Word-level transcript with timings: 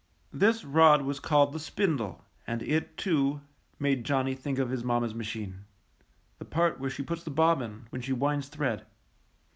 This 0.33 0.65
rod 0.65 1.03
was 1.03 1.19
called 1.19 1.53
the 1.53 1.59
spindle 1.59 2.25
and 2.47 2.63
it, 2.63 2.97
too, 2.97 3.41
made 3.77 4.03
Johnny 4.03 4.33
think 4.33 4.57
of 4.57 4.71
his 4.71 4.83
mammals 4.83 5.13
machine— 5.13 5.65
the 6.39 6.45
part 6.45 6.79
where 6.79 6.89
she 6.89 7.03
puts 7.03 7.23
the 7.23 7.29
bobbin 7.29 7.85
when 7.91 8.01
she 8.01 8.11
winds 8.11 8.47
thread. 8.47 8.87